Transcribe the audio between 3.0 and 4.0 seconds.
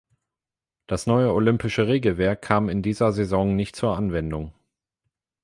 Saison nicht zur